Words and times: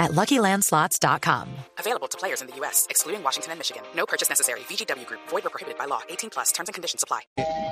at 0.00 0.12
LuckyLandSlots.com. 0.12 1.46
Available 1.78 2.08
to 2.08 2.18
players 2.18 2.40
in 2.42 2.48
the 2.48 2.56
U.S., 2.60 2.86
excluding 2.90 3.22
Washington 3.22 3.52
and 3.52 3.58
Michigan. 3.60 3.82
No 3.94 4.06
purchase 4.06 4.28
necessary. 4.28 4.60
VGW 4.68 5.06
Group. 5.06 5.20
Void 5.30 5.46
or 5.46 5.50
prohibited 5.50 5.78
by 5.78 5.86
law. 5.86 6.00
18 6.08 6.30
plus. 6.30 6.50
Terms 6.52 6.68
and 6.68 6.74
conditions 6.74 7.04
apply. 7.04 7.20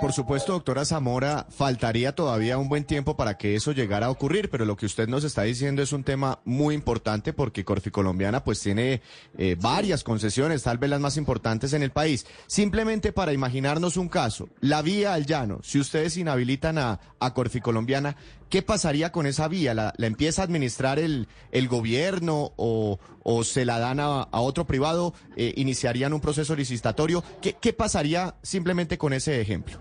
Por 0.01 0.13
supuesto, 0.13 0.53
doctora 0.53 0.85
Zamora, 0.85 1.47
faltaría 1.51 2.15
todavía 2.15 2.57
un 2.57 2.69
buen 2.69 2.85
tiempo 2.85 3.17
para 3.17 3.37
que 3.37 3.57
eso 3.57 3.73
llegara 3.73 4.07
a 4.07 4.11
ocurrir, 4.11 4.49
pero 4.49 4.65
lo 4.65 4.77
que 4.77 4.87
usted 4.87 5.09
nos 5.09 5.25
está 5.25 5.43
diciendo 5.43 5.83
es 5.83 5.93
un 5.93 6.05
tema 6.05 6.39
muy 6.45 6.75
importante 6.75 7.33
porque 7.33 7.65
Corficolombiana 7.65 8.45
pues 8.45 8.61
tiene 8.61 9.03
eh, 9.37 9.57
varias 9.59 10.05
concesiones, 10.05 10.63
tal 10.63 10.79
vez 10.79 10.91
las 10.91 11.01
más 11.01 11.17
importantes 11.17 11.73
en 11.73 11.83
el 11.83 11.91
país. 11.91 12.27
Simplemente 12.47 13.13
para 13.13 13.33
imaginarnos 13.33 13.97
un 13.97 14.09
caso, 14.09 14.49
la 14.61 14.83
vía 14.83 15.15
al 15.15 15.27
llano, 15.27 15.59
si 15.65 15.81
ustedes 15.81 16.17
inhabilitan 16.17 16.79
a, 16.79 17.01
a 17.19 17.35
Corficolombiana, 17.35 18.17
¿qué 18.49 18.63
pasaría 18.63 19.13
con 19.13 19.27
esa 19.27 19.49
vía? 19.49 19.75
¿La, 19.75 19.93
la 19.97 20.07
empieza 20.07 20.43
a 20.43 20.45
administrar 20.45 20.99
el, 20.99 21.29
el 21.53 21.69
gobierno 21.69 22.53
o, 22.57 22.99
o 23.23 23.45
se 23.45 23.65
la 23.65 23.79
dan 23.79 24.01
a, 24.01 24.23
a 24.23 24.41
otro 24.41 24.67
privado? 24.67 25.15
Eh, 25.37 25.55
¿Iniciarían 25.57 26.13
un 26.13 26.21
proceso 26.21 26.55
licitatorio? 26.57 27.23
¿Qué, 27.41 27.55
¿Qué 27.55 27.73
pasaría 27.73 28.35
simplemente 28.43 28.99
con 28.99 29.13
ese 29.13 29.41
ejemplo? 29.41 29.81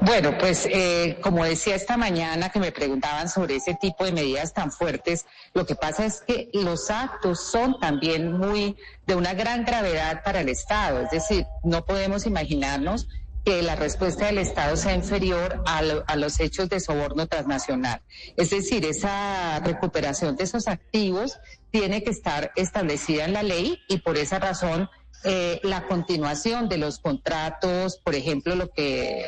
Bueno, 0.00 0.36
pues 0.38 0.66
eh, 0.70 1.18
como 1.20 1.44
decía 1.44 1.74
esta 1.74 1.96
mañana 1.96 2.50
que 2.50 2.60
me 2.60 2.70
preguntaban 2.70 3.28
sobre 3.28 3.56
ese 3.56 3.74
tipo 3.74 4.04
de 4.04 4.12
medidas 4.12 4.52
tan 4.52 4.70
fuertes, 4.70 5.26
lo 5.52 5.66
que 5.66 5.74
pasa 5.74 6.04
es 6.04 6.22
que 6.26 6.48
los 6.52 6.90
actos 6.90 7.40
son 7.40 7.78
también 7.80 8.32
muy 8.32 8.76
de 9.06 9.16
una 9.16 9.34
gran 9.34 9.64
gravedad 9.64 10.22
para 10.24 10.40
el 10.40 10.48
Estado, 10.48 11.00
es 11.00 11.10
decir, 11.10 11.46
no 11.64 11.84
podemos 11.84 12.26
imaginarnos 12.26 13.08
que 13.44 13.62
la 13.62 13.76
respuesta 13.76 14.26
del 14.26 14.38
Estado 14.38 14.76
sea 14.76 14.94
inferior 14.94 15.62
a, 15.66 15.82
lo- 15.82 16.04
a 16.06 16.16
los 16.16 16.40
hechos 16.40 16.68
de 16.68 16.80
soborno 16.80 17.26
transnacional. 17.26 18.00
Es 18.36 18.50
decir, 18.50 18.84
esa 18.86 19.60
recuperación 19.60 20.36
de 20.36 20.44
esos 20.44 20.66
activos 20.66 21.38
tiene 21.70 22.02
que 22.02 22.10
estar 22.10 22.52
establecida 22.56 23.24
en 23.26 23.32
la 23.34 23.42
ley 23.42 23.78
y 23.88 23.98
por 23.98 24.16
esa 24.16 24.38
razón 24.38 24.88
eh, 25.24 25.60
la 25.62 25.86
continuación 25.86 26.68
de 26.68 26.78
los 26.78 26.98
contratos, 26.98 27.98
por 28.02 28.14
ejemplo, 28.14 28.54
lo 28.54 28.70
que, 28.70 29.24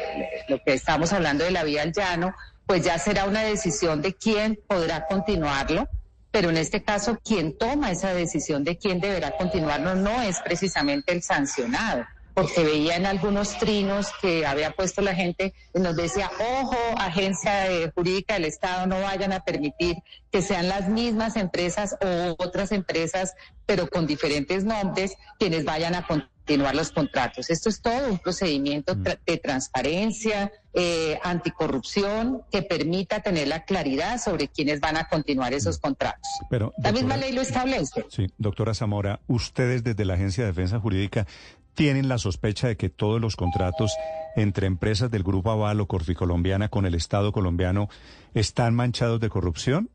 lo 0.49 0.63
que 0.65 0.73
estamos 0.75 1.13
hablando 1.13 1.45
de 1.45 1.51
la 1.51 1.65
vía 1.65 1.83
al 1.83 1.93
llano, 1.93 2.35
pues 2.67 2.85
ya 2.85 2.99
será 2.99 3.25
una 3.27 3.43
decisión 3.43 4.03
de 4.03 4.15
quién 4.15 4.59
podrá 4.67 5.07
continuarlo 5.07 5.89
pero 6.33 6.51
en 6.51 6.59
este 6.59 6.83
caso 6.83 7.19
quien 7.25 7.57
toma 7.57 7.91
esa 7.93 8.13
decisión 8.13 8.63
de 8.63 8.77
quién 8.77 9.01
deberá 9.01 9.39
continuarlo 9.39 9.95
no 9.95 10.21
es 10.21 10.39
precisamente 10.41 11.13
el 11.13 11.23
sancionado, 11.23 12.05
porque 12.37 12.63
veía 12.65 12.97
en 12.97 13.07
algunos 13.07 13.59
trinos 13.59 14.09
que 14.21 14.45
había 14.45 14.73
puesto 14.73 15.01
la 15.01 15.15
gente, 15.15 15.55
y 15.75 15.81
nos 15.81 15.97
decía, 15.97 16.31
ojo, 16.61 16.77
agencia 16.99 17.67
eh, 17.73 17.91
jurídica 17.95 18.35
del 18.35 18.45
Estado, 18.45 18.87
no 18.87 19.01
vayan 19.01 19.33
a 19.33 19.41
permitir 19.41 19.97
que 20.31 20.43
sean 20.43 20.69
las 20.69 20.87
mismas 20.91 21.37
empresas 21.37 21.97
o 22.05 22.35
otras 22.39 22.73
empresas, 22.73 23.33
pero 23.65 23.89
con 23.89 24.07
diferentes 24.07 24.65
nombres, 24.65 25.15
quienes 25.39 25.65
vayan 25.65 25.95
a 25.95 26.07
continuar 26.07 26.77
los 26.77 26.93
contratos. 26.93 27.49
Esto 27.49 27.71
es 27.71 27.81
todo 27.81 28.07
un 28.11 28.19
procedimiento 28.19 28.95
tra- 28.97 29.19
de 29.27 29.39
transparencia, 29.39 30.53
eh, 30.75 31.19
anticorrupción, 31.25 32.43
que 32.53 32.61
permita 32.61 33.21
tener 33.21 33.49
la 33.49 33.65
claridad 33.65 34.21
sobre 34.23 34.49
quiénes 34.49 34.81
van 34.81 34.99
a 34.99 35.09
continuar 35.09 35.55
esos 35.55 35.79
contratos. 35.79 36.29
Pero, 36.51 36.75
La 36.77 36.93
misma 36.93 37.17
ley 37.17 37.33
lo 37.33 37.41
establece. 37.41 38.05
Sí, 38.11 38.27
doctora 38.37 38.75
Zamora, 38.75 39.21
ustedes 39.27 39.83
desde 39.85 40.05
la 40.05 40.15
Agencia 40.15 40.45
de 40.45 40.51
Defensa 40.51 40.79
Jurídica 40.79 41.27
tienen 41.77 42.09
la 42.09 42.19
sospecha 42.19 42.67
de 42.67 42.77
que 42.77 42.89
todos 42.89 43.21
los 43.21 43.37
contratos 43.37 43.93
entre 44.35 44.67
empresas 44.67 45.11
del 45.11 45.23
Grupo 45.23 45.51
Aval 45.53 45.81
o 45.81 45.87
Corficolombiana 45.87 46.69
con 46.69 46.87
el 46.87 46.95
Estado 46.97 47.31
colombiano 47.31 47.89
están 48.35 48.75
manchados 48.75 49.21
de 49.21 49.29
corrupción. 49.29 49.91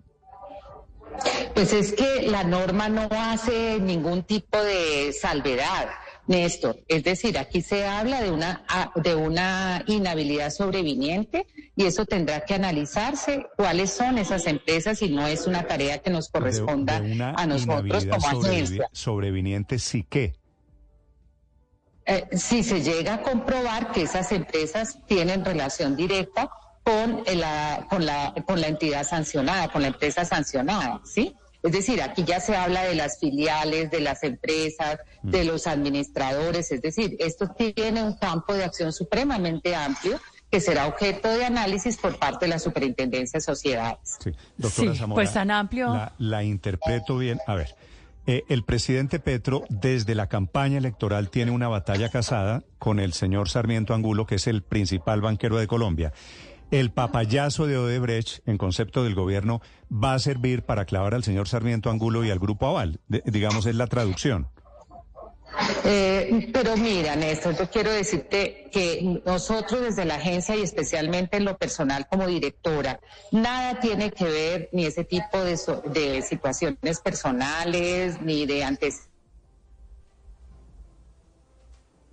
Pues 1.53 1.74
es 1.74 1.91
que 1.94 2.28
la 2.30 2.44
norma 2.46 2.88
no 2.88 3.09
hace 3.12 3.80
ningún 3.81 4.24
tipo 4.24 4.58
de 4.64 5.12
salvedad, 5.14 5.90
Néstor. 6.28 6.78
Es 6.88 7.03
decir, 7.03 7.38
aquí 7.38 7.62
se 7.62 7.86
habla 7.86 8.22
de 8.22 8.31
una, 8.31 8.64
a- 8.70 8.91
de 8.96 9.16
una 9.16 9.84
inhabilidad 9.88 10.50
sobreviniente 10.52 11.46
y 11.75 11.84
eso 11.86 12.06
tendrá 12.06 12.46
que 12.46 12.53
analizarse 12.56 13.46
cuáles 13.58 13.91
son 13.91 14.18
esas 14.18 14.47
empresas 14.47 15.02
y 15.02 15.09
no 15.09 15.28
es 15.28 15.46
una 15.47 15.68
tarea 15.68 15.97
que 16.00 16.09
nos 16.09 16.30
corresponda 16.30 17.02
de 17.02 17.22
a 17.22 17.46
nosotros 17.46 18.06
como 18.06 18.40
agencia. 18.41 18.88
sobreviniente, 18.94 19.78
sí 19.78 20.03
que. 20.03 20.40
Eh, 22.12 22.28
si 22.38 22.62
se 22.62 22.82
llega 22.82 23.14
a 23.14 23.22
comprobar 23.22 23.92
que 23.94 24.02
esas 24.02 24.34
empresas 24.34 24.98
tienen 25.08 25.46
relación 25.46 25.96
directa 25.96 26.50
con 26.84 27.24
eh, 27.26 27.36
la, 27.36 27.88
con 27.90 28.06
la, 28.06 28.34
con 28.46 28.60
la 28.60 28.68
entidad 28.68 29.08
sancionada, 29.08 29.70
con 29.70 29.82
la 29.82 29.88
empresa 29.90 30.26
sancionada, 30.26 31.00
¿sí? 31.06 31.34
Es 31.64 31.72
decir, 31.72 32.02
aquí 32.02 32.26
ya 32.26 32.42
se 32.42 32.58
habla 32.58 32.84
de 32.84 32.96
las 32.96 33.18
filiales, 33.20 33.92
de 33.92 34.02
las 34.02 34.24
empresas, 34.24 34.98
de 35.22 35.46
los 35.46 35.68
administradores, 35.68 36.72
es 36.74 36.82
decir, 36.82 37.16
esto 37.20 37.48
tiene 37.56 38.04
un 38.04 38.18
campo 38.18 38.56
de 38.56 38.66
acción 38.66 38.92
supremamente 38.92 39.74
amplio 39.74 40.20
que 40.52 40.60
será 40.60 40.88
objeto 40.88 41.30
de 41.30 41.46
análisis 41.46 41.96
por 41.96 42.20
parte 42.20 42.46
de 42.46 42.50
la 42.50 42.60
Superintendencia 42.60 43.38
de 43.38 43.42
Sociedades. 43.42 44.18
Sí, 44.22 44.32
doctora 44.58 44.92
Sí, 44.92 44.98
Zamora. 45.00 45.16
pues 45.16 45.32
tan 45.34 45.50
amplio. 45.50 45.94
La, 45.94 46.14
la 46.18 46.44
interpreto 46.44 47.18
bien. 47.18 47.40
A 47.48 47.56
ver, 47.56 47.74
eh, 48.28 48.44
el 48.50 48.64
presidente 48.64 49.20
Petro 49.20 49.64
desde 49.70 50.16
la 50.16 50.28
campaña 50.28 50.78
electoral 50.78 51.30
tiene 51.30 51.52
una 51.52 51.68
batalla 51.68 52.09
casada 52.09 52.64
con 52.78 53.00
el 53.00 53.14
señor 53.14 53.50
Sarmiento 53.50 53.94
Angulo, 53.94 54.26
que 54.26 54.36
es 54.36 54.48
el 54.48 54.62
principal 54.62 55.22
banquero 55.22 55.58
de 55.58 55.68
Colombia. 55.68 56.14
El 56.70 56.92
papayazo 56.92 57.68
de 57.68 57.78
Odebrecht, 57.78 58.48
en 58.48 58.58
concepto 58.58 59.04
del 59.04 59.16
gobierno, 59.16 59.62
va 59.92 60.14
a 60.14 60.20
servir 60.20 60.64
para 60.64 60.86
clavar 60.86 61.14
al 61.14 61.24
señor 61.24 61.50
Sarmiento 61.50 61.90
Angulo 61.90 62.24
y 62.24 62.30
al 62.30 62.40
Grupo 62.40 62.68
Aval. 62.68 63.00
Digamos, 63.08 63.66
es 63.66 63.76
la 63.76 63.88
traducción. 63.88 64.48
Eh, 65.84 66.50
pero 66.53 66.78
mira, 66.78 67.16
Néstor, 67.16 67.58
yo 67.58 67.69
quiero 67.69 67.92
decirte 67.92 68.69
que 68.72 69.19
nosotros 69.25 69.81
desde 69.81 70.06
la 70.06 70.16
agencia 70.16 70.56
y 70.56 70.62
especialmente 70.62 71.38
en 71.38 71.46
lo 71.46 71.58
personal 71.58 72.06
como 72.09 72.28
directora, 72.28 73.00
nada 73.31 73.80
tiene 73.80 74.12
que 74.12 74.25
ver 74.25 74.70
ni 74.74 74.86
ese 74.86 75.03
tipo 75.03 75.40
de, 75.44 75.58
so- 75.58 75.81
de 75.86 76.22
situaciones 76.22 77.00
personales 77.03 78.22
ni 78.22 78.46
de 78.46 78.64
antes 78.64 79.08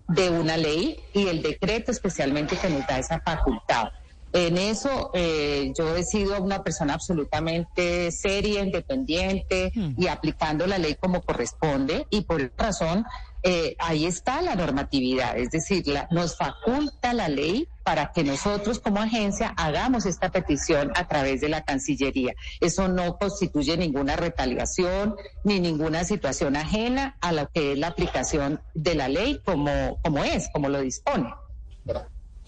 de 0.09 0.31
una 0.31 0.57
ley 0.57 0.99
y 1.13 1.27
el 1.29 1.43
decreto 1.43 1.91
especialmente 1.93 2.57
que 2.57 2.71
nos 2.71 2.87
da 2.87 2.99
esa 2.99 3.21
facultad. 3.21 3.89
En 4.33 4.59
eso 4.59 5.11
eh, 5.15 5.73
yo 5.79 5.97
he 5.97 6.05
sido 6.05 6.43
una 6.43 6.63
persona 6.63 6.95
absolutamente 6.95 8.11
seria, 8.13 8.63
independiente 8.63 9.73
y 9.97 10.07
aplicando 10.07 10.67
la 10.67 10.77
ley 10.79 10.97
como 11.01 11.23
corresponde 11.23 12.07
y 12.11 12.23
por 12.23 12.41
esa 12.43 12.53
razón 12.59 13.05
eh, 13.43 13.77
ahí 13.79 14.05
está 14.07 14.43
la 14.43 14.55
normatividad, 14.55 15.37
es 15.39 15.51
decir, 15.51 15.87
la- 15.87 16.09
nos 16.11 16.37
faculta 16.37 17.13
la 17.13 17.29
ley 17.29 17.69
para 17.85 18.13
que 18.13 18.23
nosotros 18.25 18.81
como 18.81 19.01
agencia 19.01 19.55
hagamos 19.57 20.05
esta 20.07 20.31
petición 20.31 20.93
a 20.95 21.07
través 21.09 21.41
de 21.41 21.49
la 21.49 21.63
Cancillería. 21.65 22.35
Eso 22.61 22.89
no 22.89 23.17
constituye 23.17 23.77
ninguna 23.77 24.17
retaliación 24.17 25.17
ni 25.45 25.59
ninguna 25.61 26.05
situación 26.05 26.57
ajena 26.57 27.17
a 27.21 27.33
lo 27.33 27.49
que 27.49 27.73
es 27.73 27.79
la 27.79 27.87
aplicación 27.89 28.61
de 28.75 28.95
la 28.95 29.09
ley 29.09 29.41
como, 29.45 29.99
como 30.03 30.23
es, 30.25 30.51
como 30.53 30.69
lo 30.69 30.81
dispone. 30.81 31.33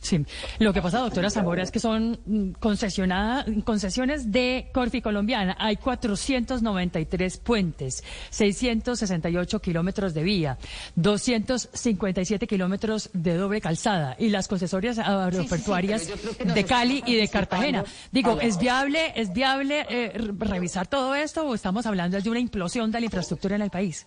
Sí, 0.02 0.24
lo 0.58 0.72
que 0.72 0.80
pasa, 0.80 0.98
doctora 1.00 1.28
Zamora, 1.28 1.62
es 1.62 1.70
que 1.70 1.78
son 1.78 2.18
mm, 2.24 2.52
concesionada- 2.52 3.44
concesiones 3.64 4.32
de 4.32 4.70
Corfi 4.72 5.02
Colombiana. 5.02 5.54
Hay 5.58 5.76
493 5.76 7.36
puentes, 7.36 8.02
668 8.30 9.60
kilómetros 9.60 10.14
de 10.14 10.22
vía, 10.22 10.56
257 10.96 12.46
kilómetros 12.46 13.10
de 13.12 13.34
doble 13.34 13.60
calzada 13.60 14.16
y 14.18 14.30
las 14.30 14.48
concesorias 14.48 14.98
aeroportuarias 14.98 16.08
de 16.54 16.64
Cali 16.64 17.02
y 17.04 17.16
de 17.16 17.28
Cartagena. 17.28 17.84
Digo, 18.10 18.40
¿es 18.40 18.58
viable, 18.58 19.12
es 19.16 19.32
viable 19.34 19.84
eh, 19.90 20.12
re- 20.14 20.32
revisar 20.48 20.86
todo 20.86 21.14
esto 21.14 21.46
o 21.46 21.54
estamos 21.54 21.84
hablando 21.84 22.18
de 22.18 22.30
una 22.30 22.40
implosión 22.40 22.90
de 22.90 23.00
la 23.00 23.04
infraestructura 23.04 23.56
en 23.56 23.62
el 23.62 23.70
país? 23.70 24.06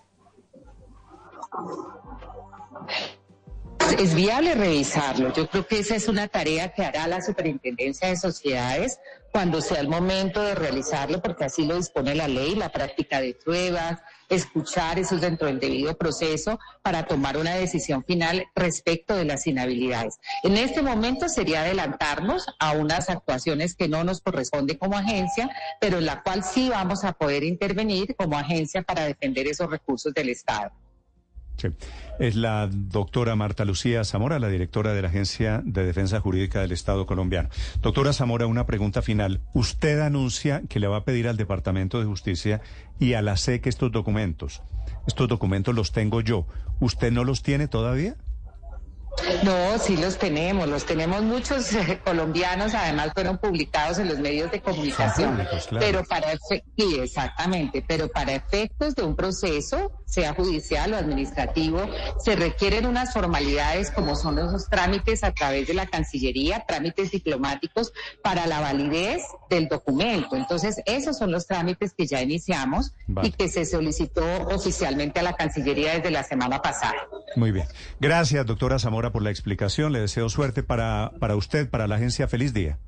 Es 3.92 4.16
viable 4.16 4.56
revisarlo. 4.56 5.34
Yo 5.34 5.48
creo 5.48 5.68
que 5.68 5.80
esa 5.80 5.96
es 5.96 6.08
una 6.08 6.28
tarea 6.28 6.74
que 6.74 6.84
hará 6.84 7.08
la 7.08 7.22
Superintendencia 7.22 8.08
de 8.08 8.18
Sociedades 8.18 9.00
cuando 9.32 9.62
sea 9.62 9.80
el 9.80 9.88
momento 9.88 10.42
de 10.42 10.56
realizarlo, 10.56 11.22
porque 11.22 11.46
así 11.46 11.66
lo 11.66 11.76
dispone 11.76 12.14
la 12.14 12.28
ley, 12.28 12.56
la 12.56 12.70
práctica 12.70 13.20
de 13.20 13.34
pruebas, 13.34 14.00
escuchar, 14.30 15.00
eso 15.00 15.16
es 15.16 15.22
dentro 15.22 15.48
del 15.48 15.60
debido 15.60 15.98
proceso, 15.98 16.60
para 16.82 17.08
tomar 17.08 17.38
una 17.38 17.56
decisión 17.56 18.04
final 18.04 18.46
respecto 18.56 19.16
de 19.16 19.26
las 19.26 19.48
inhabilidades. 19.48 20.20
En 20.44 20.56
este 20.56 20.82
momento 20.82 21.30
sería 21.30 21.62
adelantarnos 21.62 22.46
a 22.60 22.74
unas 22.74 23.10
actuaciones 23.10 23.76
que 23.76 23.88
no 23.88 24.04
nos 24.04 24.22
corresponden 24.22 24.78
como 24.78 24.98
agencia, 24.98 25.50
pero 25.82 25.98
en 25.98 26.06
la 26.06 26.22
cual 26.22 26.44
sí 26.44 26.70
vamos 26.70 27.04
a 27.04 27.14
poder 27.14 27.44
intervenir 27.44 28.16
como 28.16 28.38
agencia 28.38 28.84
para 28.84 29.06
defender 29.06 29.48
esos 29.48 29.70
recursos 29.70 30.14
del 30.14 30.30
Estado. 30.30 30.72
Sí. 31.58 31.70
Es 32.20 32.36
la 32.36 32.70
doctora 32.72 33.36
Marta 33.36 33.66
Lucía 33.66 34.04
Zamora, 34.04 34.40
la 34.40 34.50
directora 34.50 34.94
de 34.94 35.02
la 35.02 35.08
Agencia 35.08 35.62
de 35.66 35.86
Defensa 35.86 36.20
Jurídica 36.20 36.62
del 36.62 36.72
Estado 36.72 37.06
colombiano. 37.06 37.50
Doctora 37.82 38.14
Zamora, 38.14 38.46
una 38.46 38.66
pregunta 38.66 39.02
final. 39.02 39.42
Usted 39.54 40.00
anuncia 40.00 40.62
que 40.70 40.80
le 40.80 40.88
va 40.88 40.98
a 40.98 41.04
pedir 41.06 41.28
al 41.28 41.38
Departamento 41.38 42.00
de 42.00 42.06
Justicia 42.06 42.62
y 43.00 43.14
a 43.14 43.22
la 43.22 43.38
SEC 43.38 43.66
estos 43.68 43.92
documentos. 43.92 44.62
Estos 45.08 45.28
documentos 45.28 45.74
los 45.74 45.92
tengo 45.92 46.22
yo. 46.22 46.46
¿Usted 46.80 47.12
no 47.12 47.24
los 47.24 47.44
tiene 47.44 47.68
todavía? 47.68 48.16
No, 49.44 49.78
sí 49.80 49.96
los 49.98 50.18
tenemos, 50.18 50.68
los 50.68 50.86
tenemos 50.86 51.22
muchos 51.22 51.74
eh, 51.74 52.00
colombianos, 52.04 52.74
además 52.74 53.12
fueron 53.14 53.38
publicados 53.38 54.00
en 54.00 54.08
los 54.08 54.20
medios 54.20 54.52
de 54.52 54.62
comunicación, 54.62 55.48
pero 55.80 56.04
para 56.04 56.32
sí, 56.38 56.62
exactamente, 57.00 57.84
pero 57.88 58.10
para 58.10 58.34
efectos 58.34 58.96
de 58.96 59.04
un 59.04 59.16
proceso, 59.16 59.92
sea 60.06 60.34
judicial 60.34 60.94
o 60.94 60.98
administrativo, 60.98 61.90
se 62.24 62.36
requieren 62.36 62.86
unas 62.86 63.14
formalidades 63.14 63.92
como 63.92 64.16
son 64.16 64.40
esos 64.40 64.70
trámites 64.70 65.24
a 65.24 65.32
través 65.32 65.68
de 65.68 65.74
la 65.74 65.88
Cancillería, 65.88 66.66
trámites 66.68 67.12
diplomáticos 67.12 67.94
para 68.22 68.46
la 68.46 68.60
validez 68.60 69.24
del 69.50 69.68
documento. 69.68 70.36
Entonces, 70.36 70.82
esos 70.86 71.18
son 71.18 71.32
los 71.32 71.48
trámites 71.48 71.94
que 71.94 72.08
ya 72.08 72.22
iniciamos 72.22 72.94
y 73.22 73.32
que 73.32 73.48
se 73.48 73.66
solicitó 73.66 74.24
oficialmente 74.48 75.20
a 75.20 75.24
la 75.24 75.34
Cancillería 75.34 75.96
desde 75.96 76.12
la 76.12 76.24
semana 76.24 76.62
pasada. 76.62 77.08
Muy 77.36 77.52
bien. 77.52 77.68
Gracias, 78.00 78.46
doctora 78.46 78.80
Zamora 78.80 79.03
por 79.12 79.24
la 79.24 79.30
explicación. 79.30 79.92
Le 79.94 80.00
deseo 80.00 80.30
suerte 80.30 80.64
para, 80.64 81.12
para 81.20 81.36
usted, 81.36 81.70
para 81.70 81.88
la 81.88 81.96
agencia. 81.96 82.28
Feliz 82.28 82.54
día. 82.54 82.80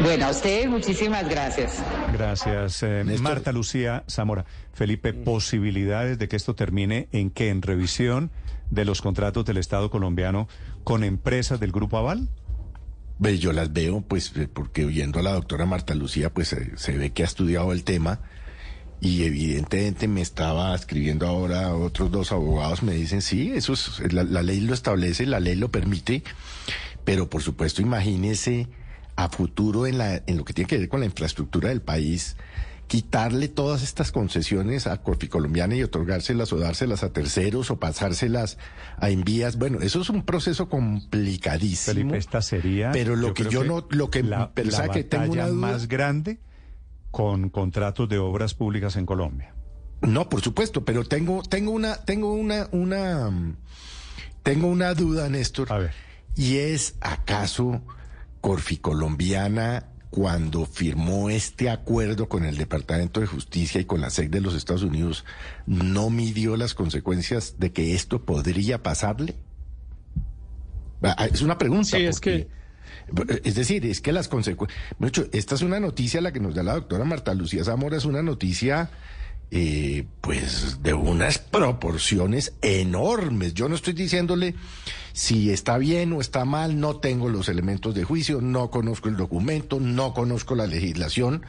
Bueno, 0.00 0.26
a 0.26 0.30
ustedes 0.30 0.68
muchísimas 0.68 1.28
gracias. 1.28 1.82
Gracias, 2.12 2.82
eh, 2.82 3.04
Marta 3.20 3.52
Lucía 3.52 4.04
Zamora. 4.08 4.44
Felipe, 4.72 5.12
posibilidades 5.12 6.18
de 6.18 6.28
que 6.28 6.36
esto 6.36 6.54
termine 6.54 7.08
en 7.12 7.30
qué? 7.30 7.50
¿En 7.50 7.62
revisión 7.62 8.30
de 8.70 8.84
los 8.84 9.02
contratos 9.02 9.44
del 9.44 9.56
Estado 9.56 9.90
colombiano 9.90 10.48
con 10.82 11.04
empresas 11.04 11.60
del 11.60 11.72
Grupo 11.72 11.98
Aval? 11.98 12.28
Pues 13.20 13.38
yo 13.40 13.52
las 13.52 13.72
veo, 13.72 14.00
pues, 14.00 14.32
eh, 14.36 14.48
porque 14.52 14.84
oyendo 14.84 15.20
a 15.20 15.22
la 15.22 15.32
doctora 15.32 15.66
Marta 15.66 15.94
Lucía, 15.94 16.30
pues 16.30 16.52
eh, 16.52 16.72
se 16.74 16.98
ve 16.98 17.10
que 17.10 17.22
ha 17.22 17.26
estudiado 17.26 17.72
el 17.72 17.84
tema 17.84 18.20
y 19.00 19.24
evidentemente 19.24 20.08
me 20.08 20.22
estaba 20.22 20.74
escribiendo 20.74 21.26
ahora 21.26 21.74
otros 21.74 22.10
dos 22.10 22.32
abogados, 22.32 22.82
me 22.82 22.94
dicen, 22.94 23.22
sí, 23.22 23.52
eso 23.54 23.74
es, 23.74 24.12
la, 24.12 24.42
ley 24.42 24.60
lo 24.60 24.74
establece, 24.74 25.26
la 25.26 25.40
ley 25.40 25.56
lo 25.56 25.70
permite, 25.70 26.22
pero 27.04 27.28
por 27.28 27.42
supuesto 27.42 27.82
imagínese 27.82 28.68
a 29.16 29.28
futuro 29.28 29.86
en, 29.86 29.98
la, 29.98 30.22
en 30.26 30.36
lo 30.38 30.44
que 30.44 30.54
tiene 30.54 30.68
que 30.68 30.78
ver 30.78 30.88
con 30.88 31.00
la 31.00 31.06
infraestructura 31.06 31.68
del 31.68 31.82
país, 31.82 32.36
quitarle 32.86 33.48
todas 33.48 33.82
estas 33.82 34.12
concesiones 34.12 34.86
a 34.86 35.00
Colombiana 35.02 35.74
y 35.74 35.82
otorgárselas 35.82 36.52
o 36.52 36.58
dárselas 36.58 37.02
a 37.02 37.12
terceros 37.12 37.70
o 37.70 37.78
pasárselas 37.78 38.58
a 38.98 39.10
envías. 39.10 39.56
Bueno, 39.56 39.80
eso 39.80 40.00
es 40.00 40.10
un 40.10 40.22
proceso 40.22 40.68
complicadísimo. 40.68 41.94
Felipe, 41.94 42.18
esta 42.18 42.42
sería. 42.42 42.90
Pero 42.92 43.16
lo 43.16 43.34
que 43.34 43.44
yo 43.48 43.64
no, 43.64 43.86
lo 43.90 44.10
que 44.10 44.22
la, 44.22 44.52
que 44.92 45.04
tengo 45.04 45.32
una 45.32 45.48
más 45.48 45.88
grande 45.88 46.38
con 47.14 47.48
contratos 47.48 48.08
de 48.08 48.18
obras 48.18 48.54
públicas 48.54 48.96
en 48.96 49.06
Colombia. 49.06 49.54
No, 50.02 50.28
por 50.28 50.40
supuesto, 50.40 50.84
pero 50.84 51.04
tengo, 51.04 51.44
tengo 51.44 51.70
una, 51.70 51.94
tengo 52.04 52.34
una, 52.34 52.68
una, 52.72 53.30
tengo 54.42 54.66
una 54.66 54.94
duda, 54.94 55.28
Néstor. 55.28 55.72
A 55.72 55.78
ver. 55.78 55.92
Y 56.34 56.56
es, 56.56 56.96
¿acaso 57.00 57.82
Corficolombiana, 58.40 59.90
cuando 60.10 60.66
firmó 60.66 61.30
este 61.30 61.70
acuerdo 61.70 62.28
con 62.28 62.44
el 62.44 62.56
Departamento 62.56 63.20
de 63.20 63.28
Justicia 63.28 63.80
y 63.80 63.84
con 63.84 64.00
la 64.00 64.10
SEC 64.10 64.28
de 64.28 64.40
los 64.40 64.56
Estados 64.56 64.82
Unidos, 64.82 65.24
no 65.66 66.10
midió 66.10 66.56
las 66.56 66.74
consecuencias 66.74 67.60
de 67.60 67.70
que 67.70 67.94
esto 67.94 68.24
podría 68.24 68.82
pasarle? 68.82 69.36
Ah, 71.00 71.28
es 71.32 71.42
una 71.42 71.58
pregunta. 71.58 71.96
Sí, 71.96 72.04
es 72.04 72.18
que 72.18 72.48
es 73.44 73.54
decir, 73.54 73.86
es 73.86 74.00
que 74.00 74.12
las 74.12 74.28
consecuencias... 74.28 74.78
Esta 75.32 75.54
es 75.54 75.62
una 75.62 75.80
noticia, 75.80 76.20
la 76.20 76.32
que 76.32 76.40
nos 76.40 76.54
da 76.54 76.62
la 76.62 76.74
doctora 76.74 77.04
Marta 77.04 77.34
Lucía 77.34 77.64
Zamora, 77.64 77.96
es 77.96 78.04
una 78.04 78.22
noticia... 78.22 78.90
Eh, 79.50 80.06
pues 80.20 80.82
de 80.82 80.94
unas 80.94 81.38
proporciones 81.38 82.54
enormes. 82.60 83.54
Yo 83.54 83.68
no 83.68 83.76
estoy 83.76 83.92
diciéndole 83.92 84.56
si 85.12 85.50
está 85.50 85.78
bien 85.78 86.12
o 86.12 86.20
está 86.20 86.44
mal, 86.44 86.80
no 86.80 86.96
tengo 86.96 87.28
los 87.28 87.48
elementos 87.48 87.94
de 87.94 88.02
juicio, 88.02 88.40
no 88.40 88.68
conozco 88.70 89.08
el 89.08 89.16
documento, 89.16 89.78
no 89.78 90.12
conozco 90.12 90.56
la 90.56 90.66
legislación, 90.66 91.44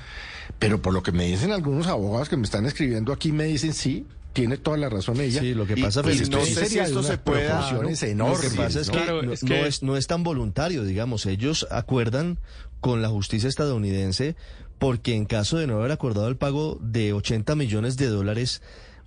pero 0.59 0.83
por 0.83 0.93
lo 0.93 1.01
que 1.01 1.13
me 1.13 1.25
dicen 1.25 1.51
algunos 1.51 1.87
abogados 1.87 2.29
que 2.29 2.37
me 2.37 2.43
están 2.43 2.67
escribiendo 2.67 3.11
aquí, 3.11 3.31
me 3.31 3.45
dicen 3.45 3.73
sí, 3.73 4.05
tiene 4.35 4.57
toda 4.57 4.75
la 4.75 4.89
razón 4.89 5.21
ella. 5.21 5.39
Sí, 5.39 5.53
lo 5.53 5.65
que 5.65 5.77
pasa 5.77 6.03
pues, 6.03 6.19
es 6.19 6.29
no 6.29 6.43
sé 6.45 6.65
si 6.65 6.77
esto 6.77 7.01
se 7.01 7.17
puede 7.17 7.47
Lo 7.47 8.37
que 8.37 8.49
pasa 8.49 8.81
es, 8.81 8.89
que, 8.89 9.79
no, 9.81 9.95
es, 9.95 10.07
tan 10.07 10.23
voluntario, 10.23 10.83
digamos. 10.83 11.25
Ellos 11.25 11.65
acuerdan 11.71 12.37
con 12.81 13.01
la 13.01 13.07
justicia 13.07 13.47
estadounidense 13.47 14.35
porque 14.77 15.15
en 15.15 15.23
caso 15.23 15.57
de 15.57 15.67
no 15.67 15.77
haber 15.77 15.93
acordado 15.93 16.27
el 16.27 16.35
pago 16.35 16.77
de 16.81 17.13
80 17.13 17.55
millones 17.55 17.95
de 17.95 18.07
dólares, 18.07 18.61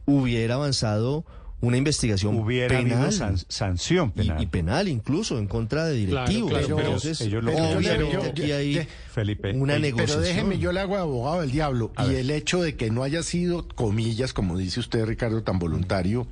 hubiera 0.06 0.54
avanzado 0.54 1.26
una 1.60 1.76
investigación 1.76 2.36
Hubiera 2.36 2.78
penal. 2.78 3.12
sanción 3.48 4.12
penal. 4.12 4.42
Y, 4.42 4.46
penal 4.46 4.88
incluso 4.88 5.38
en 5.38 5.46
contra 5.46 5.86
de 5.86 5.94
directivos. 5.94 6.52
pero, 6.52 6.78
Entonces, 6.78 7.20
ellos 7.20 7.42
lo 7.42 7.52
obviamente 7.52 8.16
aquí 8.16 8.52
hay 8.52 8.86
Felipe, 9.12 9.52
una 9.52 9.78
negociación. 9.78 10.20
Pero 10.20 10.34
déjeme, 10.34 10.58
yo 10.58 10.72
le 10.72 10.80
hago 10.80 10.96
abogado 10.96 11.40
del 11.40 11.50
diablo. 11.50 11.92
y 12.08 12.14
el 12.14 12.30
hecho 12.30 12.62
de 12.62 12.76
que 12.76 12.90
no 12.90 13.02
haya 13.02 13.22
sido, 13.22 13.66
comillas, 13.66 14.32
como 14.32 14.56
dice 14.56 14.80
usted, 14.80 15.04
Ricardo, 15.04 15.42
tan 15.42 15.58
voluntario, 15.58 16.26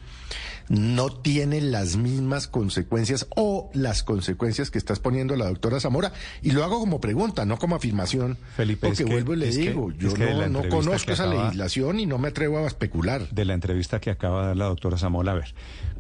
no 0.69 1.11
tiene 1.11 1.61
las 1.61 1.97
mismas 1.97 2.49
consecuencias 2.49 3.27
o 3.37 3.71
las 3.75 4.03
consecuencias 4.03 4.71
que 4.71 4.79
estás 4.79 5.01
poniendo 5.01 5.37
la 5.37 5.47
doctora 5.47 5.81
Zamora. 5.81 6.13
Y 6.43 6.51
lo 6.53 6.65
hago 6.65 6.81
como 6.81 7.01
pregunta, 7.01 7.45
no 7.45 7.59
como 7.59 7.77
afirmación. 7.77 8.39
Felipe, 8.57 8.89
porque 8.89 9.05
vuelvo 9.05 9.35
y 9.35 9.37
le 9.37 9.51
digo, 9.51 9.93
yo 9.93 10.17
no, 10.49 10.69
conozco 10.69 11.13
esa 11.13 11.27
legislación 11.27 12.01
y 12.01 12.07
no 12.07 12.19
me 12.19 12.29
atrevo 12.29 12.59
a 12.59 12.67
especular. 12.67 13.29
De 13.31 13.45
la 13.45 13.55
entrevista 13.55 14.01
que 14.01 14.11
acaba 14.11 14.43
de 14.43 14.47
dar 14.49 14.57
la 14.57 14.67
doctora 14.67 14.99
Zamora, 14.99 15.33
a 15.33 15.37
ver. 15.37 15.55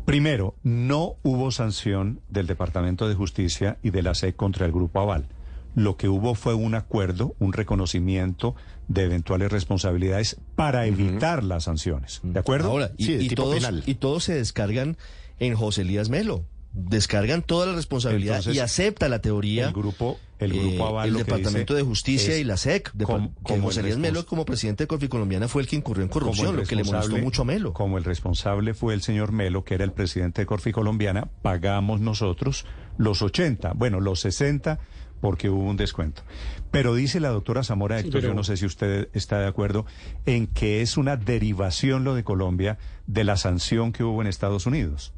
Primero, 0.04 0.54
no 0.62 1.16
hubo 1.22 1.50
sanción 1.50 2.20
del 2.28 2.46
Departamento 2.46 3.08
de 3.08 3.14
Justicia 3.14 3.78
y 3.82 3.90
de 3.90 4.02
la 4.02 4.14
SEC 4.14 4.36
contra 4.36 4.66
el 4.66 4.72
Grupo 4.72 5.00
Aval. 5.00 5.28
Lo 5.76 5.98
que 5.98 6.08
hubo 6.08 6.34
fue 6.34 6.54
un 6.54 6.74
acuerdo, 6.74 7.36
un 7.38 7.52
reconocimiento 7.52 8.56
de 8.88 9.04
eventuales 9.04 9.52
responsabilidades 9.52 10.38
para 10.54 10.86
evitar 10.86 11.44
las 11.44 11.64
sanciones. 11.64 12.20
¿De 12.22 12.40
acuerdo? 12.40 12.70
Ahora, 12.70 12.92
y, 12.96 13.28
todos, 13.34 13.62
y 13.84 13.94
todos 13.96 14.24
se 14.24 14.34
descargan 14.34 14.96
en 15.38 15.54
José 15.54 15.82
Elías 15.82 16.08
Melo. 16.08 16.46
Descargan 16.72 17.42
toda 17.42 17.66
la 17.66 17.74
responsabilidad 17.74 18.42
y 18.46 18.58
acepta 18.58 19.10
la 19.10 19.20
teoría. 19.20 19.66
El 19.66 19.74
grupo, 19.74 20.18
el 20.38 20.52
grupo 20.54 21.02
eh, 21.02 21.08
el 21.08 21.14
Departamento 21.14 21.74
de 21.74 21.82
Justicia 21.82 22.38
y 22.38 22.44
la 22.44 22.56
SEC. 22.56 22.92
como, 23.02 23.34
José 23.42 23.80
Elías 23.80 23.98
Melo, 23.98 24.24
como 24.24 24.46
presidente 24.46 24.84
de 24.84 24.88
Corfi 24.88 25.08
Colombiana, 25.08 25.46
fue 25.46 25.60
el 25.60 25.68
que 25.68 25.76
incurrió 25.76 26.04
en 26.04 26.08
corrupción, 26.08 26.56
lo 26.56 26.62
que 26.62 26.74
le 26.74 26.84
molestó 26.84 27.18
mucho 27.18 27.42
a 27.42 27.44
Melo. 27.44 27.74
Como 27.74 27.98
el 27.98 28.04
responsable 28.04 28.72
fue 28.72 28.94
el 28.94 29.02
señor 29.02 29.32
Melo, 29.32 29.62
que 29.62 29.74
era 29.74 29.84
el 29.84 29.92
presidente 29.92 30.40
de 30.40 30.46
Corfi 30.46 30.72
Colombiana, 30.72 31.28
pagamos 31.42 32.00
nosotros 32.00 32.64
los 32.96 33.20
80, 33.20 33.74
bueno, 33.74 34.00
los 34.00 34.20
60 34.20 34.78
porque 35.20 35.50
hubo 35.50 35.64
un 35.64 35.76
descuento. 35.76 36.22
Pero 36.70 36.94
dice 36.94 37.20
la 37.20 37.28
doctora 37.28 37.64
Zamora 37.64 37.98
Héctor, 37.98 38.22
yo 38.22 38.34
no 38.34 38.44
sé 38.44 38.56
si 38.56 38.66
usted 38.66 39.08
está 39.12 39.40
de 39.40 39.46
acuerdo, 39.46 39.86
en 40.26 40.46
que 40.46 40.82
es 40.82 40.96
una 40.96 41.16
derivación 41.16 42.04
lo 42.04 42.14
de 42.14 42.24
Colombia 42.24 42.78
de 43.06 43.24
la 43.24 43.36
sanción 43.36 43.92
que 43.92 44.04
hubo 44.04 44.20
en 44.20 44.28
Estados 44.28 44.66
Unidos. 44.66 45.12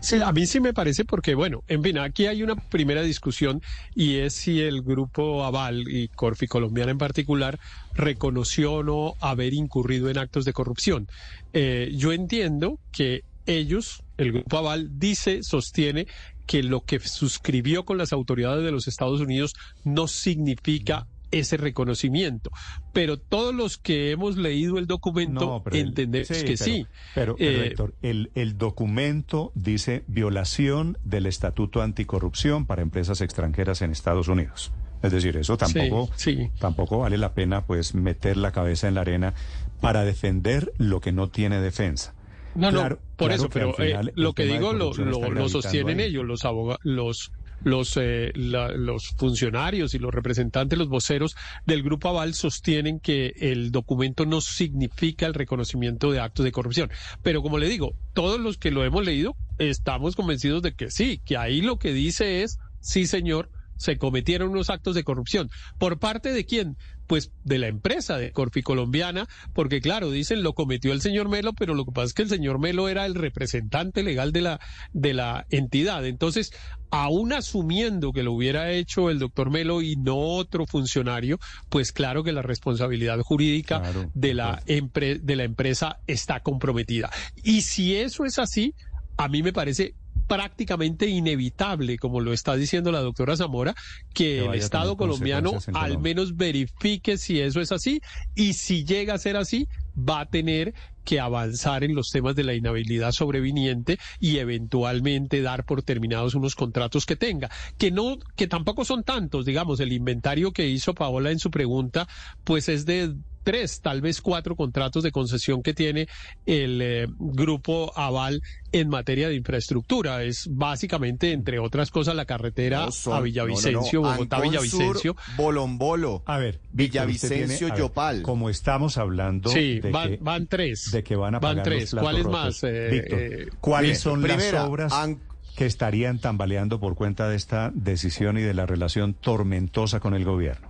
Sí, 0.00 0.16
a 0.22 0.32
mí 0.32 0.46
sí 0.46 0.60
me 0.60 0.72
parece 0.72 1.04
porque, 1.04 1.34
bueno, 1.34 1.64
en 1.66 1.82
fin, 1.82 1.98
aquí 1.98 2.26
hay 2.26 2.42
una 2.42 2.54
primera 2.54 3.02
discusión 3.02 3.60
y 3.94 4.16
es 4.16 4.34
si 4.34 4.60
el 4.60 4.82
grupo 4.82 5.44
Aval 5.44 5.88
y 5.88 6.08
Corfi 6.08 6.46
Colombiana 6.46 6.92
en 6.92 6.98
particular 6.98 7.58
reconoció 7.94 8.74
o 8.74 8.82
no 8.82 9.14
haber 9.20 9.52
incurrido 9.52 10.08
en 10.08 10.18
actos 10.18 10.44
de 10.44 10.52
corrupción. 10.52 11.08
Eh, 11.52 11.92
yo 11.96 12.12
entiendo 12.12 12.78
que 12.92 13.24
ellos, 13.46 14.02
el 14.16 14.32
grupo 14.32 14.58
Aval, 14.58 14.98
dice, 14.98 15.42
sostiene 15.42 16.06
que 16.50 16.64
lo 16.64 16.80
que 16.80 16.98
suscribió 16.98 17.84
con 17.84 17.96
las 17.96 18.12
autoridades 18.12 18.64
de 18.64 18.72
los 18.72 18.88
Estados 18.88 19.20
Unidos 19.20 19.54
no 19.84 20.08
significa 20.08 21.06
ese 21.30 21.56
reconocimiento. 21.56 22.50
Pero 22.92 23.20
todos 23.20 23.54
los 23.54 23.78
que 23.78 24.10
hemos 24.10 24.36
leído 24.36 24.76
el 24.78 24.88
documento 24.88 25.62
entendemos 25.70 26.26
que 26.26 26.56
sí. 26.56 26.88
Pero, 27.14 27.36
eh, 27.38 27.68
Héctor, 27.68 27.94
el, 28.02 28.32
el 28.34 28.58
documento 28.58 29.52
dice 29.54 30.02
violación 30.08 30.98
del 31.04 31.26
Estatuto 31.26 31.82
Anticorrupción 31.82 32.66
para 32.66 32.82
empresas 32.82 33.20
extranjeras 33.20 33.80
en 33.82 33.92
Estados 33.92 34.26
Unidos. 34.26 34.72
Es 35.04 35.12
decir, 35.12 35.36
eso 35.36 35.56
tampoco, 35.56 36.10
tampoco 36.58 36.98
vale 36.98 37.16
la 37.16 37.32
pena 37.32 37.64
pues 37.64 37.94
meter 37.94 38.36
la 38.36 38.50
cabeza 38.50 38.88
en 38.88 38.96
la 38.96 39.02
arena 39.02 39.34
para 39.80 40.04
defender 40.04 40.72
lo 40.78 41.00
que 41.00 41.12
no 41.12 41.28
tiene 41.28 41.60
defensa. 41.60 42.12
No, 42.54 42.70
no, 42.72 42.80
por 43.16 43.28
claro 43.28 43.34
eso, 43.34 43.48
pero 43.50 43.72
final 43.74 44.08
eh, 44.08 44.12
lo 44.16 44.32
que 44.32 44.44
digo 44.44 44.72
lo, 44.72 44.92
lo, 44.92 45.48
sostienen 45.48 46.00
ahí. 46.00 46.06
ellos, 46.06 46.24
los 46.24 46.44
abogados, 46.44 46.80
los 46.84 47.30
los 47.62 47.98
eh, 47.98 48.32
la- 48.34 48.70
los 48.72 49.08
funcionarios 49.18 49.92
y 49.94 49.98
los 49.98 50.12
representantes, 50.14 50.78
los 50.78 50.88
voceros 50.88 51.36
del 51.66 51.82
Grupo 51.82 52.08
Aval 52.08 52.32
sostienen 52.32 53.00
que 53.00 53.34
el 53.36 53.70
documento 53.70 54.24
no 54.24 54.40
significa 54.40 55.26
el 55.26 55.34
reconocimiento 55.34 56.10
de 56.10 56.20
actos 56.20 56.44
de 56.44 56.52
corrupción. 56.52 56.90
Pero 57.22 57.42
como 57.42 57.58
le 57.58 57.68
digo, 57.68 57.92
todos 58.14 58.40
los 58.40 58.56
que 58.56 58.70
lo 58.70 58.82
hemos 58.84 59.04
leído 59.04 59.34
estamos 59.58 60.16
convencidos 60.16 60.62
de 60.62 60.72
que 60.74 60.90
sí, 60.90 61.20
que 61.24 61.36
ahí 61.36 61.60
lo 61.60 61.78
que 61.78 61.92
dice 61.92 62.42
es, 62.42 62.56
sí 62.80 63.06
señor, 63.06 63.50
se 63.76 63.98
cometieron 63.98 64.50
unos 64.50 64.70
actos 64.70 64.94
de 64.94 65.04
corrupción. 65.04 65.50
¿Por 65.78 65.98
parte 65.98 66.32
de 66.32 66.46
quién? 66.46 66.76
Pues 67.10 67.32
de 67.42 67.58
la 67.58 67.66
empresa 67.66 68.18
de 68.18 68.30
Corfi 68.30 68.62
Colombiana, 68.62 69.26
porque 69.52 69.80
claro, 69.80 70.12
dicen 70.12 70.44
lo 70.44 70.52
cometió 70.52 70.92
el 70.92 71.00
señor 71.00 71.28
Melo, 71.28 71.54
pero 71.54 71.74
lo 71.74 71.84
que 71.84 71.90
pasa 71.90 72.06
es 72.06 72.14
que 72.14 72.22
el 72.22 72.28
señor 72.28 72.60
Melo 72.60 72.88
era 72.88 73.04
el 73.04 73.16
representante 73.16 74.04
legal 74.04 74.30
de 74.30 74.42
la, 74.42 74.60
de 74.92 75.12
la 75.12 75.44
entidad. 75.50 76.06
Entonces, 76.06 76.52
aún 76.92 77.32
asumiendo 77.32 78.12
que 78.12 78.22
lo 78.22 78.32
hubiera 78.32 78.70
hecho 78.70 79.10
el 79.10 79.18
doctor 79.18 79.50
Melo 79.50 79.82
y 79.82 79.96
no 79.96 80.18
otro 80.18 80.66
funcionario, 80.66 81.40
pues 81.68 81.90
claro 81.90 82.22
que 82.22 82.30
la 82.30 82.42
responsabilidad 82.42 83.18
jurídica 83.22 83.80
Claro, 83.80 84.08
de 84.14 84.34
la, 84.34 84.62
de 84.64 85.36
la 85.36 85.42
empresa 85.42 85.98
está 86.06 86.38
comprometida. 86.38 87.10
Y 87.42 87.62
si 87.62 87.96
eso 87.96 88.24
es 88.24 88.38
así, 88.38 88.76
a 89.16 89.26
mí 89.26 89.42
me 89.42 89.52
parece 89.52 89.96
prácticamente 90.30 91.08
inevitable, 91.08 91.98
como 91.98 92.20
lo 92.20 92.32
está 92.32 92.54
diciendo 92.54 92.92
la 92.92 93.00
doctora 93.00 93.36
Zamora, 93.36 93.74
que, 94.14 94.36
Que 94.36 94.46
el 94.46 94.54
Estado 94.54 94.96
colombiano 94.96 95.58
al 95.74 95.98
menos 95.98 96.36
verifique 96.36 97.18
si 97.18 97.40
eso 97.40 97.60
es 97.60 97.72
así 97.72 98.00
y 98.36 98.52
si 98.52 98.84
llega 98.84 99.14
a 99.14 99.18
ser 99.18 99.36
así, 99.36 99.66
va 99.98 100.20
a 100.20 100.26
tener 100.26 100.72
que 101.04 101.18
avanzar 101.18 101.82
en 101.82 101.96
los 101.96 102.10
temas 102.10 102.36
de 102.36 102.44
la 102.44 102.54
inhabilidad 102.54 103.10
sobreviniente 103.10 103.98
y 104.20 104.38
eventualmente 104.38 105.42
dar 105.42 105.64
por 105.64 105.82
terminados 105.82 106.36
unos 106.36 106.54
contratos 106.54 107.06
que 107.06 107.16
tenga, 107.16 107.50
que 107.76 107.90
no, 107.90 108.16
que 108.36 108.46
tampoco 108.46 108.84
son 108.84 109.02
tantos, 109.02 109.44
digamos, 109.44 109.80
el 109.80 109.92
inventario 109.92 110.52
que 110.52 110.68
hizo 110.68 110.94
Paola 110.94 111.32
en 111.32 111.40
su 111.40 111.50
pregunta, 111.50 112.06
pues 112.44 112.68
es 112.68 112.86
de 112.86 113.16
tres, 113.50 113.80
tal 113.80 114.00
vez 114.00 114.20
cuatro 114.20 114.54
contratos 114.54 115.02
de 115.02 115.10
concesión 115.10 115.62
que 115.62 115.74
tiene 115.74 116.06
el 116.46 116.80
eh, 116.82 117.06
grupo 117.18 117.92
Aval 117.96 118.40
en 118.70 118.88
materia 118.88 119.28
de 119.28 119.34
infraestructura. 119.34 120.22
Es 120.22 120.46
básicamente, 120.48 121.32
entre 121.32 121.58
otras 121.58 121.90
cosas, 121.90 122.14
la 122.14 122.24
carretera 122.26 122.86
No 122.86 122.92
son- 122.92 123.14
a 123.16 123.20
Villavicencio, 123.20 124.00
no, 124.02 124.06
no. 124.08 124.12
Bogotá, 124.12 124.40
Villavicencio. 124.40 125.16
Bolombolo. 125.36 126.22
A 126.26 126.38
ver, 126.38 126.60
Villavicencio, 126.72 127.46
tiene- 127.46 127.54
a 127.72 127.74
ver, 127.74 127.78
Yopal. 127.78 128.22
Como 128.22 128.50
estamos 128.50 128.98
hablando 128.98 129.50
Sí, 129.50 129.80
de, 129.80 129.90
van, 129.90 130.08
que, 130.10 130.18
van 130.20 130.46
tres. 130.46 130.90
de 130.92 131.02
que 131.02 131.16
van 131.16 131.34
a 131.34 131.38
Van 131.40 131.56
pagar 131.56 131.64
tres. 131.64 131.92
los 131.92 132.02
¿Cuáles 132.02 132.22
rotos. 132.24 132.40
más? 132.44 132.64
eh, 132.64 132.88
Víctor, 132.92 133.18
eh, 133.18 133.48
¿cuáles 133.60 133.98
son 133.98 134.22
Primera, 134.22 134.52
las 134.60 134.68
obras 134.68 134.92
an- 134.92 135.18
que 135.56 135.66
estarían 135.66 136.20
tambaleando 136.20 136.78
por 136.78 136.94
cuenta 136.94 137.28
de 137.28 137.36
esta 137.36 137.72
decisión 137.74 138.38
y 138.38 138.42
de 138.42 138.54
la 138.54 138.64
relación 138.66 139.14
tormentosa 139.14 139.98
con 139.98 140.14
el 140.14 140.24
gobierno? 140.24 140.69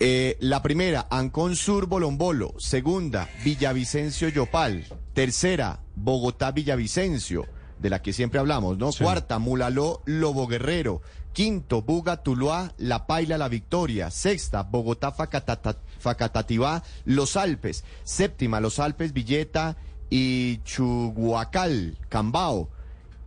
Eh, 0.00 0.36
la 0.40 0.62
primera, 0.62 1.06
Ancón 1.10 1.56
Sur 1.56 1.86
Bolombolo. 1.86 2.54
Segunda, 2.58 3.28
Villavicencio 3.44 4.28
Yopal. 4.28 4.84
Tercera, 5.12 5.80
Bogotá 5.96 6.52
Villavicencio, 6.52 7.46
de 7.80 7.90
la 7.90 8.00
que 8.00 8.12
siempre 8.12 8.38
hablamos, 8.38 8.78
¿no? 8.78 8.92
Sí. 8.92 9.02
Cuarta, 9.02 9.38
Mulaló 9.38 10.02
Lobo 10.06 10.46
Guerrero. 10.46 11.02
Quinto, 11.32 11.82
Buga 11.82 12.22
Tuluá, 12.22 12.72
La 12.78 13.06
Paila 13.06 13.38
La 13.38 13.48
Victoria. 13.48 14.10
Sexta, 14.10 14.62
Bogotá 14.62 15.12
Facatata- 15.12 15.78
Facatativá, 15.98 16.82
Los 17.04 17.36
Alpes. 17.36 17.84
Séptima, 18.04 18.60
Los 18.60 18.78
Alpes 18.78 19.12
Villeta 19.12 19.76
y 20.10 20.58
Chuguacal, 20.62 21.98
Cambao. 22.08 22.70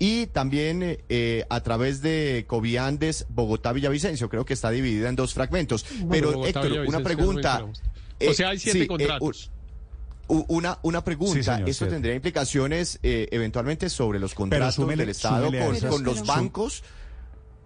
Y 0.04 0.26
también 0.26 0.82
eh, 0.82 1.00
eh, 1.10 1.46
a 1.48 1.62
través 1.62 2.02
de 2.02 2.46
Coviandes, 2.48 3.28
Bogotá 3.30 3.72
Villavicencio. 3.72 4.30
Creo 4.30 4.46
que 4.46 4.56
está 4.56 4.72
dividida 4.72 5.10
en 5.10 5.16
dos 5.16 5.36
fragmentos. 5.36 5.86
Bueno, 6.00 6.10
Pero 6.10 6.32
Bogotá, 6.40 6.62
Héctor, 6.64 6.88
una 6.88 7.00
pregunta. 7.02 7.50
mencionamos. 7.68 7.82
O 8.28 8.34
sea, 8.34 8.50
hay 8.50 8.58
siete 8.58 8.80
sí, 8.80 8.84
eh, 8.86 8.88
contratos. 8.88 9.52
una, 10.28 10.80
una 10.82 11.04
pregunta. 11.04 11.36
Sí, 11.36 11.44
señor, 11.44 11.70
¿Esto 11.70 11.86
siete. 11.86 11.94
tendría 11.94 12.16
implicaciones 12.16 12.98
eh, 13.04 13.28
eventualmente 13.30 13.90
sobre 13.92 14.18
los 14.18 14.34
contratos 14.34 14.80
súmele- 14.80 14.98
del 14.98 15.10
Estado 15.10 15.52
con, 15.88 16.04
los 16.04 16.26
bancos? 16.26 16.84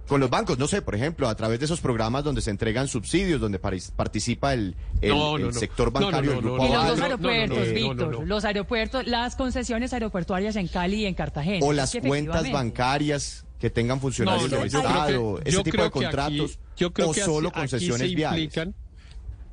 Con 0.07 0.19
los 0.21 0.29
bancos, 0.29 0.59
no 0.59 0.67
sé, 0.67 0.81
por 0.83 0.93
ejemplo, 0.95 1.27
a 1.27 1.35
través 1.35 1.57
de 1.59 1.65
esos 1.65 1.81
programas 1.81 2.23
donde 2.23 2.41
se 2.41 2.51
entregan 2.51 2.87
subsidios, 2.87 3.41
donde 3.41 3.57
participa 3.59 4.53
el, 4.53 4.75
el- 5.01 5.09
No, 5.09 5.35
el 5.37 5.41
no, 5.43 5.51
no. 5.51 5.59
sector 5.59 5.91
No, 5.91 5.99
no, 5.99 6.05
bancario 6.07 6.29
no, 6.31 6.35
del 6.35 6.45
no, 6.45 6.51
Grupo 6.53 6.65
Y 6.65 6.69
los 6.73 6.87
dos 6.87 6.97
no, 6.99 7.05
Aval, 7.05 7.21
no, 7.21 7.27
no, 7.27 7.29
aeropuertos, 7.33 7.57
no, 7.57 7.65
no, 7.65 7.73
Víctor, 8.13 8.27
los 8.27 8.45
aeropuertos, 8.45 9.07
las 9.07 9.35
concesiones 9.35 9.93
aeroportuarias 9.93 10.55
en 10.57 10.67
Cali 10.67 10.97
y 10.97 11.05
en 11.05 11.15
Cartagena. 11.15 11.65
o 11.65 11.73
las 11.73 11.95
cuentas 12.05 12.51
bancarias 12.51 13.45
que 13.59 13.69
tengan 13.71 13.99
funcionarios 13.99 14.43
No, 14.51 14.57
no, 14.57 14.63
del 14.63 14.67
Estado, 14.67 15.35
que- 15.37 15.49
ese 15.49 15.57
yo 15.57 15.63
tipo 15.63 15.71
creo 15.77 15.85
de 15.85 15.91
que 15.91 15.97
aquí- 15.97 16.05
contratos, 16.05 16.59
yo 16.77 16.93
creo 16.93 17.09
o 17.09 17.13
que 17.13 17.21
solo 17.21 17.49
aquí 17.49 17.59
concesiones 17.61 18.09
se 18.09 18.15
viales. 18.15 18.39
implican- 18.43 18.73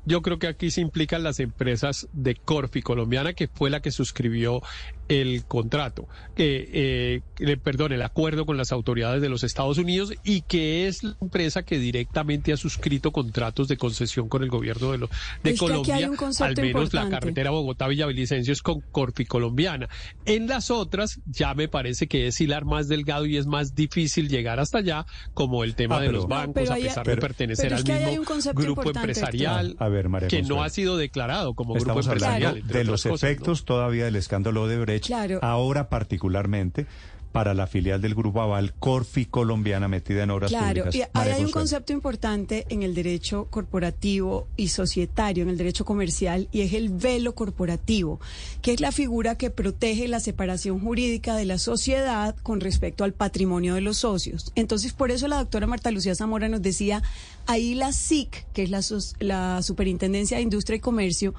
Yo 0.05 0.21
creo 0.21 0.37
que 0.37 0.47
aquí 0.47 0.69
se 0.69 0.81
implican 0.81 1.23
las 1.23 1.39
empresas 1.39 2.09
de 2.11 2.35
Corfi 2.35 2.81
Colombiana, 2.81 3.31
que 3.33 3.47
fue 3.47 3.69
la 3.69 3.81
que 3.81 3.89
suscribió 3.89 4.61
el 5.09 5.43
contrato, 5.45 6.07
que, 6.35 6.69
eh, 6.73 7.21
que- 7.35 7.57
perdón, 7.57 7.91
el 7.91 8.01
acuerdo 8.01 8.45
con 8.45 8.57
las 8.57 8.71
autoridades 8.71 9.21
de 9.21 9.29
los 9.29 9.43
Estados 9.43 9.77
Unidos 9.77 10.13
y 10.23 10.41
que 10.41 10.87
es 10.87 11.03
la 11.03 11.15
empresa 11.21 11.63
que 11.63 11.77
directamente 11.77 12.53
ha 12.53 12.57
suscrito 12.57 13.11
contratos 13.11 13.67
de 13.67 13.77
concesión 13.77 14.29
con 14.29 14.43
el 14.43 14.49
gobierno 14.49 14.91
de, 14.91 14.97
lo- 14.99 15.07
de 15.07 15.11
Es 15.13 15.41
que 15.43 15.49
aquí 15.51 15.57
Colombia. 15.59 15.95
hay 15.95 16.05
un 16.05 16.15
concepto 16.15 16.61
al 16.61 16.67
menos 16.67 16.93
la 16.93 17.09
carretera 17.09 17.51
Bogotá-Villavicencio 17.51 18.53
es 18.53 18.61
con 18.61 18.81
Corfi 18.81 19.25
Colombiana. 19.25 19.89
En 20.25 20.47
las 20.47 20.71
otras 20.71 21.19
ya 21.25 21.53
me 21.53 21.67
parece 21.67 22.07
que 22.07 22.27
es 22.27 22.39
hilar 22.41 22.65
más 22.65 22.87
delgado 22.87 23.25
y 23.25 23.37
es 23.37 23.45
más 23.45 23.75
difícil 23.75 24.29
llegar 24.29 24.59
hasta 24.59 24.79
allá, 24.79 25.05
como 25.33 25.63
el 25.63 25.75
tema 25.75 25.97
Ah, 25.97 26.01
de 26.01 26.07
pero- 26.07 26.17
los 26.19 26.27
bancos, 26.27 26.69
a 26.69 26.75
pesar 26.75 27.03
pero- 27.03 27.15
de 27.15 27.21
pertenecer 27.21 27.73
al 27.73 27.83
mismo 27.83 28.23
grupo 28.53 28.83
empresarial 28.89 29.75
A 29.79 29.89
ver, 29.89 30.09
María 30.09 30.27
que 30.29 30.41
no 30.43 30.63
ha 30.63 30.69
sido 30.69 30.97
declarado 30.97 31.53
como 31.53 31.73
grupo 31.73 31.83
Estamos 31.99 32.05
empresarial. 32.07 32.65
de 32.67 32.83
los 32.83 33.03
cosas, 33.03 33.21
¿no? 33.23 33.27
efectos 33.29 33.65
todavía 33.65 34.05
del 34.05 34.15
escándalo 34.15 34.67
de 34.67 34.77
Claro. 35.01 35.39
ahora 35.41 35.89
particularmente 35.89 36.85
para 37.33 37.55
la 37.55 37.65
filial 37.65 37.99
del 37.99 38.13
Grupo 38.13 38.41
Aval, 38.41 38.75
Corfi 38.75 39.25
Colombiana, 39.25 39.87
metida 39.87 40.21
en 40.21 40.29
obras 40.29 40.51
Claro, 40.51 40.83
públicas. 40.85 41.09
María 41.15 41.35
hay 41.35 41.43
un 41.43 41.49
concepto 41.49 41.91
importante 41.91 42.67
en 42.69 42.83
el 42.83 42.93
derecho 42.93 43.47
corporativo 43.49 44.47
y 44.55 44.67
societario, 44.67 45.41
en 45.41 45.49
el 45.49 45.57
derecho 45.57 45.83
comercial, 45.83 46.47
y 46.51 46.61
es 46.61 46.73
el 46.73 46.89
velo 46.89 47.33
corporativo, 47.33 48.19
que 48.61 48.71
es 48.71 48.79
la 48.81 48.91
figura 48.91 49.35
que 49.35 49.49
protege 49.49 50.07
la 50.07 50.19
separación 50.19 50.79
jurídica 50.79 51.35
de 51.35 51.45
la 51.45 51.57
sociedad 51.57 52.35
con 52.43 52.61
respecto 52.61 53.03
al 53.03 53.13
patrimonio 53.13 53.73
de 53.73 53.81
los 53.81 53.97
socios. 53.97 54.51
Entonces, 54.53 54.93
por 54.93 55.09
eso 55.09 55.27
la 55.27 55.37
doctora 55.37 55.65
Marta 55.65 55.89
Lucía 55.89 56.13
Zamora 56.13 56.49
nos 56.49 56.61
decía, 56.61 57.01
ahí 57.47 57.73
la 57.73 57.93
SIC, 57.93 58.45
que 58.53 58.61
es 58.61 58.69
la 59.19 59.61
Superintendencia 59.63 60.37
de 60.37 60.43
Industria 60.43 60.75
y 60.77 60.81
Comercio, 60.81 61.33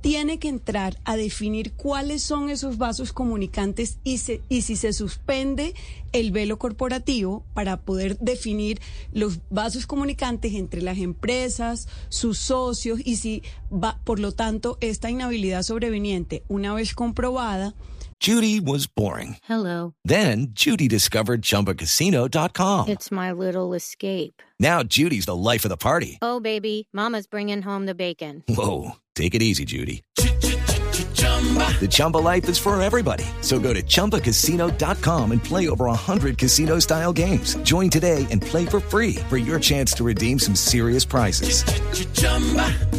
tiene 0.00 0.38
que 0.38 0.48
entrar 0.48 0.98
a 1.04 1.16
definir 1.16 1.72
cuáles 1.72 2.22
son 2.22 2.48
esos 2.50 2.78
vasos 2.78 3.12
comunicantes 3.12 3.98
y, 4.04 4.18
se- 4.18 4.40
y 4.48 4.62
si 4.62 4.76
se 4.76 4.92
suspende 4.92 5.74
el 6.12 6.32
velo 6.32 6.58
corporativo 6.58 7.44
para 7.54 7.76
poder 7.76 8.18
definir 8.18 8.80
los 9.12 9.38
vasos 9.50 9.86
comunicantes 9.86 10.54
entre 10.54 10.82
las 10.82 10.98
empresas, 10.98 11.86
sus 12.08 12.38
socios 12.38 13.00
y 13.04 13.16
si 13.16 13.42
va, 13.72 13.98
por 14.04 14.18
lo 14.18 14.32
tanto, 14.32 14.78
esta 14.80 15.10
inhabilidad 15.10 15.62
sobreveniente, 15.62 16.42
una 16.48 16.74
vez 16.74 16.94
comprobada, 16.94 17.74
Judy 18.22 18.60
was 18.60 18.86
boring. 18.86 19.36
Hello. 19.48 19.94
Then 20.04 20.52
Judy 20.54 20.88
discovered 20.88 21.40
ChumbaCasino.com. 21.42 22.88
It's 22.88 23.10
my 23.10 23.32
little 23.32 23.74
escape. 23.74 24.42
Now 24.58 24.82
Judy's 24.82 25.24
the 25.26 25.34
life 25.34 25.64
of 25.64 25.70
the 25.70 25.78
party. 25.78 26.18
Oh, 26.20 26.38
baby, 26.40 26.86
Mama's 26.92 27.26
bringing 27.26 27.62
home 27.62 27.86
the 27.86 27.94
bacon. 27.94 28.42
Whoa, 28.46 28.96
take 29.20 29.34
it 29.34 29.42
easy, 29.42 29.64
Judy. 29.64 30.02
The 30.16 31.88
Chumba 31.90 32.18
life 32.18 32.48
is 32.48 32.58
for 32.58 32.80
everybody. 32.80 33.24
So 33.40 33.58
go 33.58 33.72
to 33.72 33.82
ChumbaCasino.com 33.82 35.32
and 35.32 35.42
play 35.42 35.68
over 35.68 35.86
100 35.86 36.36
casino 36.36 36.78
style 36.80 37.12
games. 37.12 37.56
Join 37.62 37.88
today 37.90 38.26
and 38.30 38.42
play 38.42 38.66
for 38.66 38.80
free 38.80 39.14
for 39.28 39.38
your 39.38 39.58
chance 39.58 39.94
to 39.94 40.04
redeem 40.04 40.38
some 40.38 40.54
serious 40.54 41.06
prizes. 41.06 41.64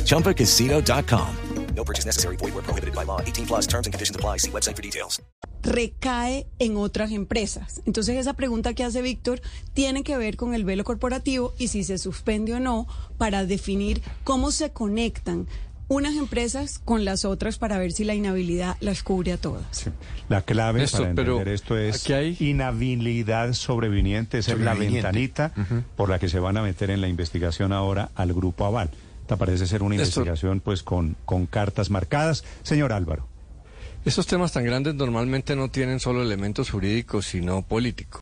ChumbaCasino.com. 0.06 1.36
No 1.76 1.84
purchase 1.86 2.06
necessary. 2.06 2.36
Void 2.36 2.54
prohibited 2.54 2.94
by 2.94 3.04
law. 3.04 3.22
18 3.22 3.46
plus 3.46 3.68
terms 3.68 3.88
and 3.88 3.94
conditions 3.94 4.16
apply. 4.16 4.38
See 4.38 4.52
website 4.52 4.76
for 4.76 4.82
details. 4.82 5.22
recae 5.64 6.48
en 6.60 6.78
otras 6.78 7.12
empresas. 7.12 7.82
Entonces 7.86 8.18
esa 8.18 8.34
pregunta 8.34 8.74
que 8.74 8.84
hace 8.84 9.02
Víctor 9.02 9.42
tiene 9.74 10.04
que 10.04 10.18
ver 10.18 10.36
con 10.36 10.54
el 10.54 10.66
velo 10.66 10.84
corporativo 10.84 11.54
y 11.58 11.68
si 11.68 11.84
se 11.84 11.98
suspende 11.98 12.54
o 12.54 12.60
no 12.60 12.88
para 13.18 13.46
definir 13.46 14.02
cómo 14.24 14.52
se 14.52 14.72
conectan 14.72 15.48
unas 15.94 16.16
empresas 16.16 16.80
con 16.86 17.04
las 17.04 17.26
otras 17.26 17.58
para 17.58 17.78
ver 17.78 17.92
si 17.92 18.06
la 18.06 18.14
inhabilidad 18.16 18.78
las 18.80 19.04
cubre 19.04 19.34
a 19.34 19.38
todas. 19.38 19.64
Sí. 19.72 19.90
La 20.30 20.42
clave 20.42 20.88
para 20.88 21.14
pero 21.14 21.34
entender 21.34 21.54
esto 21.54 21.78
es 21.78 22.10
hay- 22.10 22.38
inhabilidad 22.40 23.52
sobreviniente, 23.54 24.38
esa 24.38 24.54
es 24.54 24.60
la 24.60 24.74
ventanita 24.74 25.52
por 25.98 26.10
la 26.10 26.18
que 26.18 26.30
se 26.30 26.40
van 26.40 26.56
a 26.56 26.62
meter 26.62 26.92
en 26.92 27.02
la 27.02 27.10
investigación 27.10 27.74
ahora 27.74 28.10
al 28.16 28.34
Grupo 28.34 28.66
Aval. 28.66 28.90
Esta 29.22 29.36
parece 29.36 29.68
ser 29.68 29.84
una 29.84 29.96
Esto- 29.96 30.22
investigación 30.22 30.62
pues 30.62 30.82
con, 30.82 31.18
con 31.26 31.46
cartas 31.46 31.90
marcadas. 31.90 32.44
Señor 32.64 32.94
Álvaro. 32.94 33.28
Estos 34.06 34.28
temas 34.28 34.52
tan 34.54 34.64
grandes 34.64 34.96
normalmente 34.96 35.56
no 35.56 35.70
tienen 35.70 36.00
solo 36.00 36.24
elementos 36.24 36.72
jurídicos, 36.72 37.26
sino 37.26 37.62
políticos. 37.64 38.22